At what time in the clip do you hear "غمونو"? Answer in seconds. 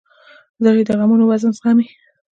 0.99-1.23